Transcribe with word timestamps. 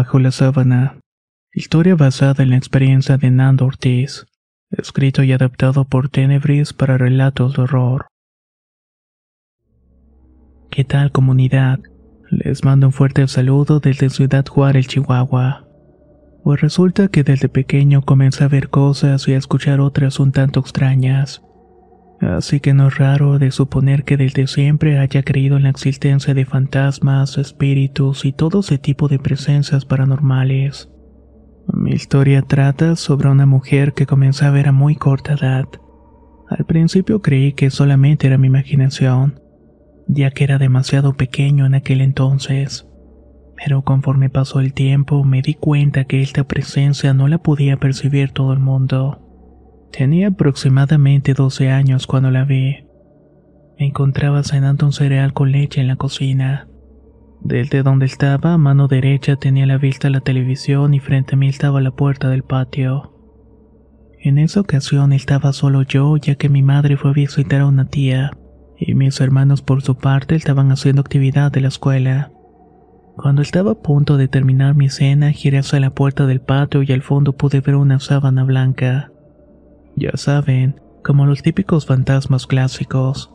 Bajo 0.00 0.18
la 0.18 0.30
sábana. 0.30 0.98
Historia 1.52 1.94
basada 1.94 2.42
en 2.42 2.48
la 2.48 2.56
experiencia 2.56 3.18
de 3.18 3.30
Nando 3.30 3.66
Ortiz. 3.66 4.24
Escrito 4.70 5.22
y 5.22 5.32
adaptado 5.32 5.84
por 5.84 6.08
Tenebris 6.08 6.72
para 6.72 6.96
relatos 6.96 7.52
de 7.52 7.62
horror. 7.64 8.06
¿Qué 10.70 10.84
tal 10.84 11.12
comunidad? 11.12 11.80
Les 12.30 12.64
mando 12.64 12.86
un 12.86 12.94
fuerte 12.94 13.28
saludo 13.28 13.78
desde 13.78 14.08
Ciudad 14.08 14.46
Juárez, 14.46 14.88
Chihuahua. 14.88 15.68
Pues 16.44 16.62
resulta 16.62 17.08
que 17.08 17.22
desde 17.22 17.50
pequeño 17.50 18.00
comencé 18.00 18.44
a 18.44 18.48
ver 18.48 18.70
cosas 18.70 19.28
y 19.28 19.34
a 19.34 19.36
escuchar 19.36 19.80
otras 19.80 20.18
un 20.18 20.32
tanto 20.32 20.60
extrañas. 20.60 21.42
Así 22.20 22.60
que 22.60 22.74
no 22.74 22.88
es 22.88 22.98
raro 22.98 23.38
de 23.38 23.50
suponer 23.50 24.04
que 24.04 24.18
desde 24.18 24.46
siempre 24.46 24.98
haya 24.98 25.22
creído 25.22 25.56
en 25.56 25.62
la 25.62 25.70
existencia 25.70 26.34
de 26.34 26.44
fantasmas, 26.44 27.38
espíritus 27.38 28.26
y 28.26 28.32
todo 28.32 28.60
ese 28.60 28.76
tipo 28.76 29.08
de 29.08 29.18
presencias 29.18 29.86
paranormales. 29.86 30.90
Mi 31.72 31.92
historia 31.92 32.42
trata 32.42 32.96
sobre 32.96 33.28
una 33.28 33.46
mujer 33.46 33.94
que 33.94 34.04
comenzó 34.04 34.44
a 34.44 34.50
ver 34.50 34.68
a 34.68 34.72
muy 34.72 34.96
corta 34.96 35.32
edad. 35.32 35.64
Al 36.48 36.66
principio 36.66 37.22
creí 37.22 37.52
que 37.52 37.70
solamente 37.70 38.26
era 38.26 38.36
mi 38.36 38.48
imaginación, 38.48 39.40
ya 40.06 40.30
que 40.30 40.44
era 40.44 40.58
demasiado 40.58 41.14
pequeño 41.14 41.64
en 41.64 41.74
aquel 41.74 42.02
entonces. 42.02 42.86
Pero 43.56 43.82
conforme 43.82 44.28
pasó 44.28 44.60
el 44.60 44.74
tiempo 44.74 45.24
me 45.24 45.40
di 45.40 45.54
cuenta 45.54 46.04
que 46.04 46.20
esta 46.20 46.44
presencia 46.44 47.14
no 47.14 47.28
la 47.28 47.38
podía 47.38 47.78
percibir 47.78 48.32
todo 48.32 48.52
el 48.52 48.58
mundo. 48.58 49.29
Tenía 49.92 50.28
aproximadamente 50.28 51.34
12 51.34 51.70
años 51.70 52.06
cuando 52.06 52.30
la 52.30 52.44
vi. 52.44 52.84
Me 53.78 53.86
encontraba 53.86 54.42
cenando 54.44 54.86
un 54.86 54.92
cereal 54.92 55.32
con 55.32 55.50
leche 55.50 55.80
en 55.80 55.88
la 55.88 55.96
cocina. 55.96 56.68
Desde 57.42 57.82
donde 57.82 58.06
estaba, 58.06 58.54
a 58.54 58.58
mano 58.58 58.86
derecha 58.86 59.36
tenía 59.36 59.66
la 59.66 59.78
vista 59.78 60.08
a 60.08 60.10
la 60.10 60.20
televisión 60.20 60.94
y 60.94 61.00
frente 61.00 61.34
a 61.34 61.38
mí 61.38 61.48
estaba 61.48 61.80
la 61.80 61.90
puerta 61.90 62.28
del 62.28 62.44
patio. 62.44 63.14
En 64.22 64.38
esa 64.38 64.60
ocasión 64.60 65.12
estaba 65.12 65.52
solo 65.52 65.82
yo, 65.82 66.16
ya 66.18 66.34
que 66.34 66.50
mi 66.50 66.62
madre 66.62 66.96
fue 66.96 67.10
a 67.10 67.14
visitar 67.14 67.62
a 67.62 67.66
una 67.66 67.88
tía, 67.88 68.32
y 68.78 68.94
mis 68.94 69.20
hermanos 69.20 69.62
por 69.62 69.82
su 69.82 69.96
parte 69.96 70.34
estaban 70.34 70.70
haciendo 70.70 71.00
actividad 71.00 71.50
de 71.50 71.62
la 71.62 71.68
escuela. 71.68 72.30
Cuando 73.16 73.42
estaba 73.42 73.72
a 73.72 73.82
punto 73.82 74.18
de 74.18 74.28
terminar 74.28 74.74
mi 74.74 74.88
cena, 74.90 75.32
giré 75.32 75.58
hacia 75.58 75.80
la 75.80 75.94
puerta 75.94 76.26
del 76.26 76.40
patio 76.42 76.82
y 76.82 76.92
al 76.92 77.02
fondo 77.02 77.32
pude 77.32 77.60
ver 77.60 77.76
una 77.76 77.98
sábana 77.98 78.44
blanca. 78.44 79.09
Ya 79.96 80.12
saben, 80.14 80.80
como 81.02 81.26
los 81.26 81.42
típicos 81.42 81.86
fantasmas 81.86 82.46
clásicos. 82.46 83.32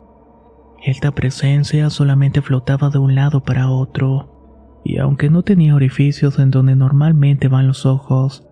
Esta 0.84 1.12
presencia 1.12 1.90
solamente 1.90 2.42
flotaba 2.42 2.90
de 2.90 2.98
un 2.98 3.14
lado 3.14 3.42
para 3.42 3.70
otro, 3.70 4.80
y 4.84 4.98
aunque 4.98 5.30
no 5.30 5.42
tenía 5.42 5.74
orificios 5.74 6.38
en 6.38 6.50
donde 6.50 6.76
normalmente 6.76 7.48
van 7.48 7.66
los 7.66 7.86
ojos, 7.86 8.46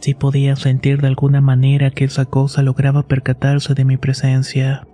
sí 0.00 0.14
podía 0.14 0.56
sentir 0.56 1.00
de 1.00 1.08
alguna 1.08 1.40
manera 1.40 1.90
que 1.90 2.04
esa 2.04 2.24
cosa 2.24 2.62
lograba 2.62 3.06
percatarse 3.06 3.74
de 3.74 3.84
mi 3.84 3.96
presencia. 3.96 4.86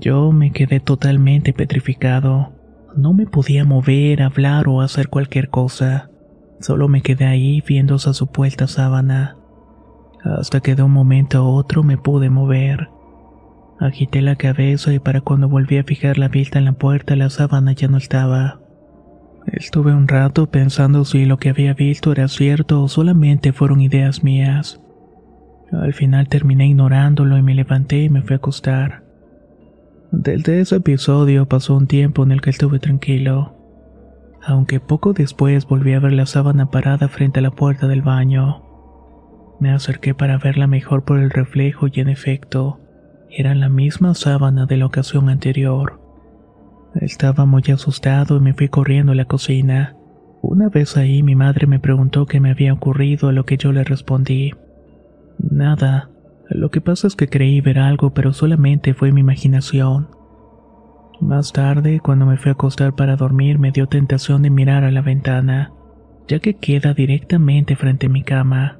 Yo 0.00 0.32
me 0.32 0.52
quedé 0.52 0.80
totalmente 0.80 1.52
petrificado. 1.52 2.54
No 2.96 3.12
me 3.12 3.26
podía 3.26 3.64
mover, 3.64 4.22
hablar 4.22 4.68
o 4.68 4.80
hacer 4.80 5.08
cualquier 5.08 5.50
cosa. 5.50 6.10
Solo 6.60 6.88
me 6.88 7.02
quedé 7.02 7.26
ahí 7.26 7.62
viendo 7.66 7.96
esa 7.96 8.14
supuesta 8.14 8.66
sábana 8.66 9.36
hasta 10.38 10.60
que 10.60 10.74
de 10.74 10.82
un 10.82 10.92
momento 10.92 11.38
a 11.38 11.42
otro 11.42 11.82
me 11.82 11.96
pude 11.96 12.30
mover. 12.30 12.88
Agité 13.78 14.22
la 14.22 14.36
cabeza 14.36 14.92
y 14.92 14.98
para 14.98 15.20
cuando 15.20 15.48
volví 15.48 15.78
a 15.78 15.84
fijar 15.84 16.18
la 16.18 16.28
vista 16.28 16.58
en 16.58 16.64
la 16.64 16.72
puerta 16.72 17.14
la 17.14 17.30
sábana 17.30 17.72
ya 17.72 17.88
no 17.88 17.98
estaba. 17.98 18.60
Estuve 19.46 19.94
un 19.94 20.08
rato 20.08 20.50
pensando 20.50 21.04
si 21.04 21.24
lo 21.24 21.38
que 21.38 21.50
había 21.50 21.74
visto 21.74 22.10
era 22.10 22.26
cierto 22.26 22.82
o 22.82 22.88
solamente 22.88 23.52
fueron 23.52 23.80
ideas 23.80 24.24
mías. 24.24 24.80
Al 25.72 25.92
final 25.92 26.28
terminé 26.28 26.66
ignorándolo 26.66 27.36
y 27.36 27.42
me 27.42 27.54
levanté 27.54 28.04
y 28.04 28.08
me 28.08 28.22
fui 28.22 28.34
a 28.34 28.36
acostar. 28.38 29.04
Desde 30.10 30.60
ese 30.60 30.76
episodio 30.76 31.46
pasó 31.46 31.76
un 31.76 31.86
tiempo 31.86 32.22
en 32.22 32.32
el 32.32 32.40
que 32.40 32.50
estuve 32.50 32.78
tranquilo, 32.78 33.54
aunque 34.42 34.80
poco 34.80 35.12
después 35.12 35.66
volví 35.66 35.92
a 35.92 36.00
ver 36.00 36.12
la 36.12 36.26
sábana 36.26 36.70
parada 36.70 37.08
frente 37.08 37.40
a 37.40 37.42
la 37.42 37.50
puerta 37.50 37.86
del 37.86 38.02
baño. 38.02 38.65
Me 39.58 39.70
acerqué 39.72 40.14
para 40.14 40.38
verla 40.38 40.66
mejor 40.66 41.04
por 41.04 41.18
el 41.18 41.30
reflejo 41.30 41.86
y 41.90 42.00
en 42.00 42.08
efecto, 42.08 42.80
era 43.30 43.54
la 43.54 43.68
misma 43.68 44.14
sábana 44.14 44.66
de 44.66 44.76
la 44.76 44.86
ocasión 44.86 45.28
anterior. 45.28 46.00
Estaba 46.94 47.44
muy 47.44 47.62
asustado 47.72 48.36
y 48.36 48.40
me 48.40 48.54
fui 48.54 48.68
corriendo 48.68 49.12
a 49.12 49.14
la 49.14 49.24
cocina. 49.24 49.96
Una 50.42 50.68
vez 50.68 50.96
ahí 50.96 51.22
mi 51.22 51.34
madre 51.34 51.66
me 51.66 51.80
preguntó 51.80 52.26
qué 52.26 52.40
me 52.40 52.50
había 52.50 52.72
ocurrido 52.72 53.28
a 53.28 53.32
lo 53.32 53.44
que 53.44 53.56
yo 53.56 53.72
le 53.72 53.84
respondí. 53.84 54.52
Nada, 55.38 56.10
lo 56.48 56.70
que 56.70 56.80
pasa 56.80 57.06
es 57.06 57.16
que 57.16 57.28
creí 57.28 57.60
ver 57.60 57.78
algo 57.78 58.14
pero 58.14 58.32
solamente 58.32 58.94
fue 58.94 59.12
mi 59.12 59.20
imaginación. 59.20 60.08
Más 61.20 61.52
tarde, 61.52 62.00
cuando 62.00 62.26
me 62.26 62.36
fui 62.36 62.50
a 62.50 62.52
acostar 62.52 62.94
para 62.94 63.16
dormir, 63.16 63.58
me 63.58 63.72
dio 63.72 63.86
tentación 63.86 64.42
de 64.42 64.50
mirar 64.50 64.84
a 64.84 64.90
la 64.90 65.00
ventana, 65.00 65.72
ya 66.28 66.40
que 66.40 66.54
queda 66.54 66.92
directamente 66.92 67.74
frente 67.74 68.06
a 68.06 68.10
mi 68.10 68.22
cama. 68.22 68.78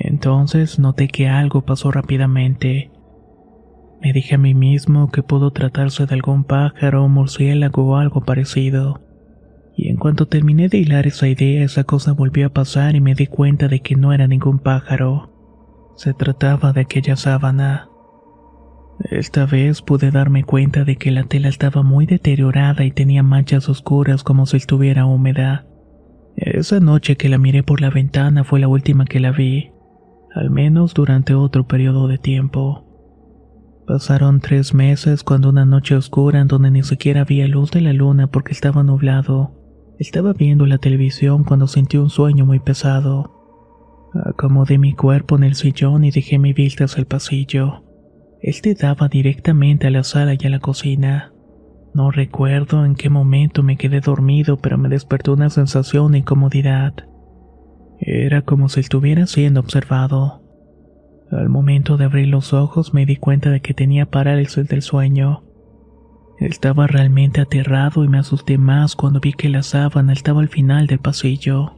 Entonces 0.00 0.78
noté 0.78 1.08
que 1.08 1.28
algo 1.28 1.62
pasó 1.62 1.90
rápidamente. 1.90 2.92
Me 4.00 4.12
dije 4.12 4.36
a 4.36 4.38
mí 4.38 4.54
mismo 4.54 5.10
que 5.10 5.24
pudo 5.24 5.50
tratarse 5.50 6.06
de 6.06 6.14
algún 6.14 6.44
pájaro 6.44 7.08
murciélago 7.08 7.84
o 7.84 7.96
algo 7.96 8.20
parecido. 8.20 9.00
Y 9.76 9.88
en 9.88 9.96
cuanto 9.96 10.26
terminé 10.26 10.68
de 10.68 10.78
hilar 10.78 11.08
esa 11.08 11.26
idea, 11.26 11.64
esa 11.64 11.82
cosa 11.82 12.12
volvió 12.12 12.46
a 12.46 12.50
pasar 12.50 12.94
y 12.94 13.00
me 13.00 13.14
di 13.14 13.26
cuenta 13.26 13.66
de 13.66 13.80
que 13.80 13.96
no 13.96 14.12
era 14.12 14.28
ningún 14.28 14.60
pájaro. 14.60 15.32
Se 15.96 16.14
trataba 16.14 16.72
de 16.72 16.82
aquella 16.82 17.16
sábana. 17.16 17.88
Esta 19.10 19.46
vez 19.46 19.82
pude 19.82 20.12
darme 20.12 20.44
cuenta 20.44 20.84
de 20.84 20.94
que 20.96 21.10
la 21.10 21.24
tela 21.24 21.48
estaba 21.48 21.82
muy 21.82 22.06
deteriorada 22.06 22.84
y 22.84 22.92
tenía 22.92 23.24
manchas 23.24 23.68
oscuras 23.68 24.22
como 24.22 24.46
si 24.46 24.58
estuviera 24.58 25.06
húmeda. 25.06 25.66
Esa 26.36 26.78
noche 26.78 27.16
que 27.16 27.28
la 27.28 27.38
miré 27.38 27.64
por 27.64 27.80
la 27.80 27.90
ventana 27.90 28.44
fue 28.44 28.60
la 28.60 28.68
última 28.68 29.04
que 29.04 29.18
la 29.18 29.32
vi 29.32 29.72
al 30.34 30.50
menos 30.50 30.94
durante 30.94 31.34
otro 31.34 31.66
periodo 31.66 32.08
de 32.08 32.18
tiempo. 32.18 32.84
Pasaron 33.86 34.40
tres 34.40 34.74
meses 34.74 35.24
cuando 35.24 35.48
una 35.48 35.64
noche 35.64 35.96
oscura 35.96 36.40
en 36.40 36.48
donde 36.48 36.70
ni 36.70 36.82
siquiera 36.82 37.22
había 37.22 37.48
luz 37.48 37.70
de 37.70 37.80
la 37.80 37.92
luna 37.92 38.26
porque 38.26 38.52
estaba 38.52 38.82
nublado. 38.82 39.54
Estaba 39.98 40.32
viendo 40.34 40.66
la 40.66 40.78
televisión 40.78 41.42
cuando 41.42 41.66
sentí 41.66 41.96
un 41.96 42.10
sueño 42.10 42.44
muy 42.44 42.60
pesado. 42.60 43.34
Acomodé 44.26 44.78
mi 44.78 44.92
cuerpo 44.92 45.36
en 45.36 45.44
el 45.44 45.54
sillón 45.54 46.04
y 46.04 46.10
dejé 46.10 46.38
mi 46.38 46.52
vista 46.52 46.84
hacia 46.84 47.00
el 47.00 47.06
pasillo. 47.06 47.84
Este 48.40 48.74
daba 48.74 49.08
directamente 49.08 49.86
a 49.86 49.90
la 49.90 50.04
sala 50.04 50.34
y 50.38 50.46
a 50.46 50.50
la 50.50 50.60
cocina. 50.60 51.32
No 51.94 52.10
recuerdo 52.10 52.84
en 52.84 52.94
qué 52.94 53.10
momento 53.10 53.62
me 53.62 53.76
quedé 53.76 54.00
dormido, 54.00 54.58
pero 54.58 54.78
me 54.78 54.88
despertó 54.88 55.32
una 55.32 55.50
sensación 55.50 56.12
de 56.12 56.18
incomodidad. 56.18 56.94
Era 58.00 58.42
como 58.42 58.68
si 58.68 58.80
estuviera 58.80 59.26
siendo 59.26 59.60
observado. 59.60 60.42
Al 61.30 61.48
momento 61.48 61.96
de 61.96 62.04
abrir 62.04 62.28
los 62.28 62.52
ojos 62.52 62.94
me 62.94 63.04
di 63.04 63.16
cuenta 63.16 63.50
de 63.50 63.60
que 63.60 63.74
tenía 63.74 64.06
parálisis 64.06 64.66
del 64.68 64.82
sueño. 64.82 65.44
Estaba 66.38 66.86
realmente 66.86 67.40
aterrado 67.40 68.04
y 68.04 68.08
me 68.08 68.18
asusté 68.18 68.58
más 68.58 68.94
cuando 68.94 69.20
vi 69.20 69.32
que 69.32 69.48
la 69.48 69.62
sábana 69.62 70.12
estaba 70.12 70.40
al 70.40 70.48
final 70.48 70.86
del 70.86 71.00
pasillo. 71.00 71.74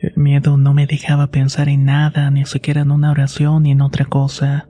El 0.00 0.12
miedo 0.16 0.58
no 0.58 0.74
me 0.74 0.86
dejaba 0.86 1.28
pensar 1.28 1.70
en 1.70 1.86
nada, 1.86 2.30
ni 2.30 2.44
siquiera 2.44 2.82
en 2.82 2.90
una 2.90 3.10
oración 3.10 3.62
ni 3.62 3.70
en 3.70 3.80
otra 3.80 4.04
cosa. 4.04 4.68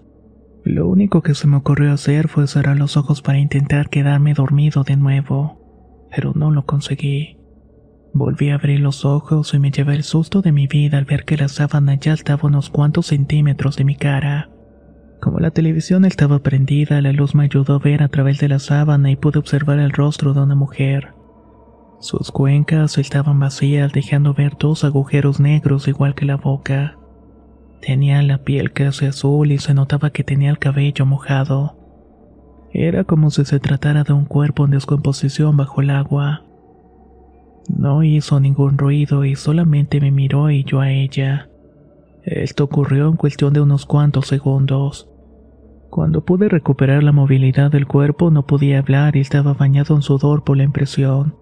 Lo 0.65 0.89
único 0.89 1.21
que 1.21 1.35
se 1.35 1.49
me 1.49 1.57
ocurrió 1.57 1.93
hacer 1.93 2.29
fue 2.29 2.47
cerrar 2.47 2.77
los 2.77 2.97
ojos 2.97 3.23
para 3.23 3.39
intentar 3.39 3.89
quedarme 3.89 4.35
dormido 4.35 4.85
de 4.85 4.97
nuevo, 4.97 6.09
pero 6.15 6.33
no 6.35 6.53
lo 6.53 6.65
conseguí. 6.65 7.39
Volví 8.19 8.49
a 8.49 8.55
abrir 8.55 8.81
los 8.81 9.05
ojos 9.05 9.53
y 9.53 9.59
me 9.59 9.71
llevé 9.71 9.95
el 9.95 10.03
susto 10.03 10.41
de 10.41 10.51
mi 10.51 10.67
vida 10.67 10.97
al 10.97 11.05
ver 11.05 11.27
que 11.27 11.37
la 11.37 11.49
sábana 11.49 11.97
ya 11.97 12.15
estaba 12.15 12.49
unos 12.49 12.71
cuantos 12.71 13.09
centímetros 13.09 13.77
de 13.77 13.85
mi 13.85 13.95
cara. 13.95 14.49
Como 15.21 15.39
la 15.39 15.51
televisión 15.51 16.07
estaba 16.07 16.39
prendida, 16.39 17.03
la 17.03 17.13
luz 17.13 17.35
me 17.35 17.45
ayudó 17.45 17.75
a 17.75 17.79
ver 17.79 18.03
a 18.03 18.09
través 18.09 18.39
de 18.39 18.49
la 18.49 18.59
sábana 18.59 19.11
y 19.11 19.17
pude 19.17 19.39
observar 19.39 19.81
el 19.81 19.91
rostro 19.91 20.33
de 20.33 20.41
una 20.41 20.55
mujer. 20.55 21.13
Sus 22.01 22.31
cuencas 22.31 22.97
estaban 22.97 23.39
vacías, 23.39 23.93
dejando 23.93 24.33
ver 24.33 24.57
dos 24.59 24.85
agujeros 24.85 25.39
negros 25.39 25.87
igual 25.87 26.15
que 26.15 26.25
la 26.25 26.37
boca. 26.37 26.97
Tenía 27.83 28.23
la 28.23 28.39
piel 28.39 28.73
casi 28.73 29.05
azul 29.05 29.53
y 29.53 29.59
se 29.59 29.75
notaba 29.75 30.09
que 30.09 30.25
tenía 30.25 30.49
el 30.49 30.59
cabello 30.59 31.05
mojado. 31.05 31.77
Era 32.73 33.05
como 33.05 33.31
si 33.31 33.45
se 33.45 33.61
tratara 33.61 34.05
de 34.05 34.15
un 34.15 34.25
cuerpo 34.25 34.65
en 34.65 34.71
descomposición 34.71 35.59
bajo 35.59 35.83
el 35.83 35.91
agua. 35.91 36.46
No 37.69 38.03
hizo 38.03 38.41
ningún 38.41 38.79
ruido 38.79 39.25
y 39.25 39.35
solamente 39.35 40.01
me 40.01 40.11
miró 40.11 40.51
y 40.51 40.65
yo 40.65 40.81
a 40.81 40.91
ella. 40.91 41.49
Esto 42.23 42.65
ocurrió 42.65 43.09
en 43.09 43.17
cuestión 43.17 43.53
de 43.53 43.61
unos 43.61 43.87
cuantos 43.87 44.27
segundos. 44.27 45.09
Cuando 45.91 46.25
pude 46.25 46.49
recuperar 46.49 47.03
la 47.03 47.13
movilidad 47.13 47.71
del 47.71 47.87
cuerpo 47.87 48.31
no 48.31 48.47
podía 48.47 48.81
hablar 48.81 49.17
y 49.17 49.21
estaba 49.21 49.55
bañado 49.55 49.95
en 49.95 50.03
sudor 50.03 50.45
por 50.45 50.57
la 50.57 50.65
impresión. 50.65 51.37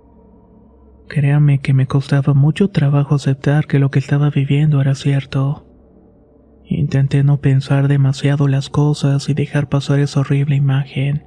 Créame 1.08 1.60
que 1.60 1.74
me 1.74 1.86
costaba 1.86 2.34
mucho 2.34 2.68
trabajo 2.68 3.14
aceptar 3.14 3.66
que 3.66 3.78
lo 3.78 3.90
que 3.90 3.98
estaba 3.98 4.30
viviendo 4.30 4.80
era 4.80 4.94
cierto. 4.94 5.66
Intenté 6.64 7.24
no 7.24 7.40
pensar 7.40 7.88
demasiado 7.88 8.48
las 8.48 8.70
cosas 8.70 9.28
y 9.28 9.34
dejar 9.34 9.68
pasar 9.68 10.00
esa 10.00 10.20
horrible 10.20 10.56
imagen. 10.56 11.24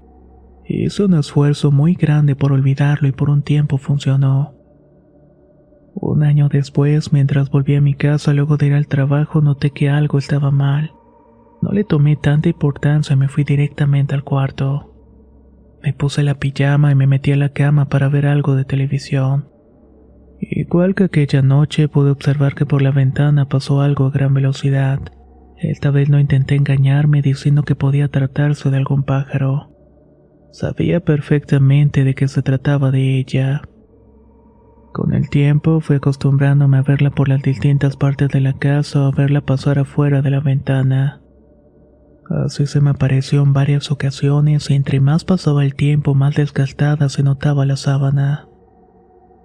Hice 0.66 1.04
un 1.04 1.14
esfuerzo 1.14 1.72
muy 1.72 1.94
grande 1.94 2.36
por 2.36 2.52
olvidarlo 2.52 3.08
y 3.08 3.12
por 3.12 3.30
un 3.30 3.44
tiempo 3.44 3.78
funcionó. 3.78 4.57
Un 6.00 6.24
año 6.24 6.48
después, 6.48 7.12
mientras 7.12 7.50
volví 7.50 7.76
a 7.76 7.82
mi 7.82 7.96
casa 7.96 8.32
luego 8.32 8.58
de 8.58 8.68
ir 8.68 8.74
al 8.74 8.88
trabajo, 8.88 9.42
noté 9.42 9.72
que 9.72 9.90
algo 9.90 10.20
estaba 10.20 10.52
mal. 10.52 10.92
No 11.62 11.72
le 11.72 11.84
tomé 11.84 12.16
tanta 12.16 12.50
importancia 12.50 13.16
y 13.16 13.18
me 13.18 13.30
fui 13.30 13.44
directamente 13.44 14.14
al 14.14 14.24
cuarto. 14.24 14.94
Me 15.82 15.94
puse 15.94 16.22
la 16.22 16.36
pijama 16.36 16.92
y 16.92 16.96
me 16.96 17.08
metí 17.08 17.32
a 17.32 17.36
la 17.36 17.50
cama 17.50 17.90
para 17.90 18.10
ver 18.10 18.28
algo 18.28 18.56
de 18.56 18.64
televisión. 18.64 19.50
Igual 20.40 20.94
que 20.94 21.06
aquella 21.06 21.42
noche 21.42 21.88
pude 21.88 22.12
observar 22.12 22.54
que 22.54 22.68
por 22.68 22.84
la 22.84 22.92
ventana 22.92 23.50
pasó 23.50 23.82
algo 23.82 24.06
a 24.06 24.12
gran 24.12 24.36
velocidad. 24.36 25.00
Esta 25.58 25.90
vez 25.90 26.10
no 26.10 26.20
intenté 26.20 26.54
engañarme 26.54 27.24
diciendo 27.24 27.64
que 27.64 27.74
podía 27.74 28.08
tratarse 28.10 28.70
de 28.70 28.78
algún 28.78 29.04
pájaro. 29.04 29.72
Sabía 30.52 31.00
perfectamente 31.00 32.04
de 32.04 32.14
qué 32.14 32.28
se 32.28 32.44
trataba 32.44 32.92
de 32.92 33.18
ella. 33.18 33.64
Con 34.98 35.14
el 35.14 35.30
tiempo 35.30 35.80
fui 35.80 35.98
acostumbrándome 35.98 36.78
a 36.78 36.82
verla 36.82 37.12
por 37.12 37.30
las 37.30 37.44
distintas 37.44 37.96
partes 37.96 38.30
de 38.30 38.42
la 38.42 38.54
casa 38.54 39.04
o 39.04 39.06
a 39.06 39.12
verla 39.12 39.42
pasar 39.42 39.78
afuera 39.78 40.24
de 40.24 40.32
la 40.32 40.40
ventana. 40.40 41.22
Así 42.44 42.66
se 42.66 42.82
me 42.82 42.90
apareció 42.90 43.44
en 43.44 43.54
varias 43.54 43.92
ocasiones 43.92 44.72
y 44.72 44.74
entre 44.74 45.00
más 45.00 45.24
pasaba 45.24 45.64
el 45.64 45.76
tiempo 45.76 46.16
más 46.16 46.34
desgastada 46.34 47.10
se 47.10 47.22
notaba 47.22 47.64
la 47.68 47.76
sábana. 47.76 48.48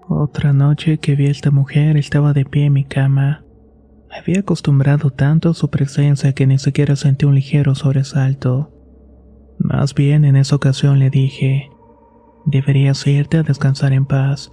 Otra 0.08 0.54
noche 0.54 0.96
que 0.96 1.16
vi 1.16 1.26
a 1.26 1.30
esta 1.30 1.50
mujer 1.50 1.98
estaba 1.98 2.32
de 2.32 2.46
pie 2.46 2.64
en 2.64 2.72
mi 2.72 2.86
cama. 2.86 3.44
Me 4.08 4.16
había 4.16 4.40
acostumbrado 4.40 5.10
tanto 5.10 5.50
a 5.50 5.54
su 5.54 5.68
presencia 5.68 6.32
que 6.32 6.46
ni 6.46 6.56
siquiera 6.56 6.96
sentí 6.96 7.26
un 7.26 7.34
ligero 7.34 7.74
sobresalto. 7.74 8.70
Más 9.58 9.94
bien 9.94 10.24
en 10.24 10.36
esa 10.36 10.56
ocasión 10.56 10.98
le 10.98 11.10
dije, 11.10 11.68
deberías 12.46 13.06
irte 13.06 13.36
a 13.36 13.42
descansar 13.42 13.92
en 13.92 14.06
paz. 14.06 14.50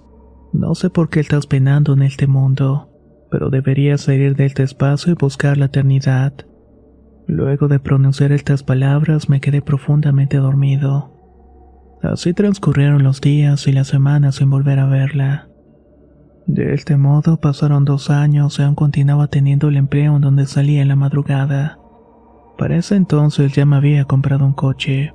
No 0.52 0.74
sé 0.74 0.90
por 0.90 1.08
qué 1.08 1.20
estás 1.20 1.46
penando 1.46 1.92
en 1.92 2.02
este 2.02 2.26
mundo, 2.26 2.88
pero 3.30 3.50
deberías 3.50 4.02
salir 4.02 4.34
de 4.34 4.46
este 4.46 4.62
espacio 4.62 5.12
y 5.12 5.16
buscar 5.16 5.56
la 5.56 5.66
eternidad. 5.66 6.32
Luego 7.26 7.68
de 7.68 7.78
pronunciar 7.78 8.32
estas 8.32 8.64
palabras 8.64 9.28
me 9.28 9.40
quedé 9.40 9.62
profundamente 9.62 10.38
dormido. 10.38 11.12
Así 12.02 12.34
transcurrieron 12.34 13.04
los 13.04 13.20
días 13.20 13.68
y 13.68 13.72
las 13.72 13.86
semanas 13.86 14.36
sin 14.36 14.50
volver 14.50 14.80
a 14.80 14.86
verla. 14.86 15.48
De 16.46 16.74
este 16.74 16.96
modo 16.96 17.36
pasaron 17.36 17.84
dos 17.84 18.10
años 18.10 18.58
y 18.58 18.62
aún 18.62 18.74
continuaba 18.74 19.28
teniendo 19.28 19.68
el 19.68 19.76
empleo 19.76 20.16
en 20.16 20.22
donde 20.22 20.46
salía 20.46 20.82
en 20.82 20.88
la 20.88 20.96
madrugada. 20.96 21.78
Para 22.58 22.76
ese 22.76 22.96
entonces 22.96 23.52
ya 23.52 23.64
me 23.64 23.76
había 23.76 24.04
comprado 24.06 24.44
un 24.44 24.54
coche. 24.54 25.12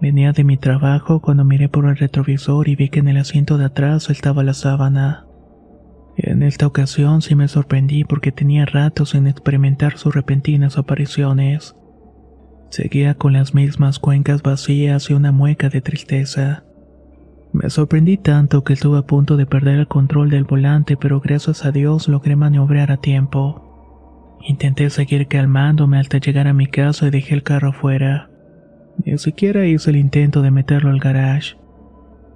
Venía 0.00 0.32
de 0.32 0.44
mi 0.44 0.58
trabajo 0.58 1.20
cuando 1.20 1.44
miré 1.44 1.68
por 1.68 1.86
el 1.86 1.96
retrovisor 1.96 2.68
y 2.68 2.76
vi 2.76 2.90
que 2.90 3.00
en 3.00 3.08
el 3.08 3.16
asiento 3.16 3.56
de 3.56 3.64
atrás 3.64 4.10
estaba 4.10 4.42
la 4.42 4.52
sábana. 4.52 5.26
En 6.16 6.42
esta 6.42 6.66
ocasión 6.66 7.22
sí 7.22 7.34
me 7.34 7.48
sorprendí 7.48 8.04
porque 8.04 8.32
tenía 8.32 8.66
ratos 8.66 9.10
sin 9.10 9.26
experimentar 9.26 9.96
sus 9.96 10.14
repentinas 10.14 10.76
apariciones. 10.76 11.74
Seguía 12.68 13.14
con 13.14 13.32
las 13.32 13.54
mismas 13.54 13.98
cuencas 13.98 14.42
vacías 14.42 15.08
y 15.08 15.14
una 15.14 15.32
mueca 15.32 15.70
de 15.70 15.80
tristeza. 15.80 16.64
Me 17.52 17.70
sorprendí 17.70 18.18
tanto 18.18 18.64
que 18.64 18.74
estuve 18.74 18.98
a 18.98 19.02
punto 19.02 19.38
de 19.38 19.46
perder 19.46 19.78
el 19.78 19.88
control 19.88 20.28
del 20.28 20.44
volante, 20.44 20.98
pero 20.98 21.20
gracias 21.20 21.64
a 21.64 21.72
Dios 21.72 22.06
logré 22.06 22.36
maniobrar 22.36 22.92
a 22.92 22.98
tiempo. 22.98 23.62
Intenté 24.46 24.90
seguir 24.90 25.26
calmándome 25.26 25.98
hasta 25.98 26.18
llegar 26.18 26.48
a 26.48 26.52
mi 26.52 26.66
casa 26.66 27.06
y 27.06 27.10
dejé 27.10 27.34
el 27.34 27.42
carro 27.42 27.70
afuera. 27.70 28.30
Ni 29.04 29.18
siquiera 29.18 29.66
hice 29.66 29.90
el 29.90 29.96
intento 29.96 30.42
de 30.42 30.50
meterlo 30.50 30.90
al 30.90 30.98
garage. 30.98 31.56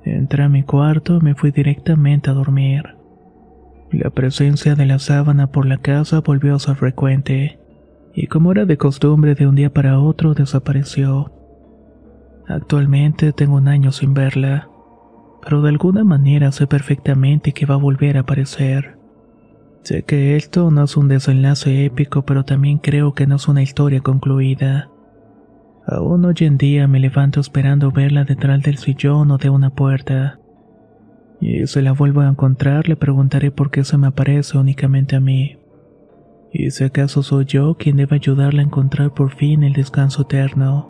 Entré 0.05 0.45
a 0.45 0.49
mi 0.49 0.63
cuarto 0.63 1.19
y 1.19 1.25
me 1.25 1.35
fui 1.35 1.51
directamente 1.51 2.31
a 2.31 2.35
dormir. 2.35 2.97
La 3.91 4.11
presencia 4.11 4.75
de 4.75 4.87
la 4.87 4.99
sábana 4.99 5.49
por 5.49 5.67
la 5.67 5.79
casa 5.79 6.21
volvió 6.21 6.55
a 6.55 6.61
ser 6.61 6.77
frecuente, 6.77 7.59
y 8.15 8.27
como 8.29 8.53
era 8.53 8.65
de 8.65 8.77
costumbre 8.77 9.35
de 9.35 9.47
un 9.47 9.57
día 9.57 9.73
para 9.73 9.99
otro 9.99 10.35
desapareció. 10.35 11.33
Actualmente 12.47 13.33
tengo 13.33 13.57
un 13.57 13.69
año 13.69 13.93
sin 13.93 14.15
verla 14.15 14.71
pero 15.43 15.63
de 15.63 15.71
alguna 15.71 16.05
manera 16.05 16.53
sé 16.53 16.67
perfectamente 16.67 17.53
que 17.53 17.67
va 17.67 17.75
a 17.75 17.79
volver 17.79 18.17
a 18.17 18.21
aparecer. 18.21 18.99
Sé 19.83 20.03
que 20.03 20.37
esto 20.37 20.71
no 20.71 20.85
es 20.85 20.97
un 20.97 21.09
desenlace 21.09 21.87
épico, 21.87 22.23
pero 22.23 22.45
también 22.45 22.79
creo 22.79 23.15
que 23.15 23.27
no 23.27 23.37
es 23.37 23.49
una 23.49 23.63
historia 23.63 24.01
concluida. 24.01 24.91
Aún 25.87 26.25
hoy 26.25 26.35
en 26.41 26.59
día 26.59 26.87
me 26.87 27.01
levanto 27.01 27.41
esperando 27.41 27.91
verla 27.91 28.25
detrás 28.25 28.63
del 28.63 28.79
sillón 28.79 29.31
o 29.31 29.39
de 29.39 29.51
una 29.51 29.71
puerta. 29.71 30.39
Y 31.41 31.67
si 31.67 31.81
la 31.81 31.93
vuelvo 31.93 32.21
a 32.21 32.29
encontrar 32.29 32.89
le 32.89 32.97
preguntaré 32.97 33.51
por 33.51 33.71
qué 33.71 33.83
se 33.85 33.97
me 33.97 34.09
aparece 34.09 34.59
únicamente 34.59 35.17
a 35.17 35.21
mí. 35.21 35.59
Y 36.53 36.71
si 36.71 36.85
acaso 36.85 37.23
soy 37.23 37.45
yo 37.47 37.77
quien 37.77 37.97
debe 37.97 38.17
ayudarla 38.17 38.61
a 38.61 38.65
encontrar 38.65 39.15
por 39.15 39.31
fin 39.31 39.63
el 39.63 39.73
descanso 39.73 40.23
eterno. 40.23 40.90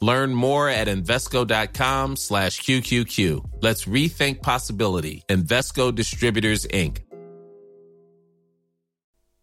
Learn 0.00 0.34
more 0.34 0.68
at 0.68 0.88
Invesco.com 0.88 2.16
slash 2.16 2.60
QQQ. 2.62 3.44
Let's 3.60 3.84
rethink 3.84 4.42
possibility. 4.42 5.24
Investco 5.28 5.94
Distributors, 5.94 6.66
Inc. 6.66 6.98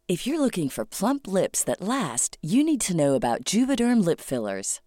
If 0.08 0.26
you're 0.26 0.40
looking 0.40 0.70
for 0.70 0.86
plump 0.86 1.28
lips 1.28 1.66
that 1.66 1.82
last, 1.82 2.38
you 2.42 2.64
need 2.64 2.80
to 2.82 2.96
know 2.96 3.16
about 3.16 3.44
Juvederm 3.44 4.06
Lip 4.06 4.22
Fillers. 4.22 4.80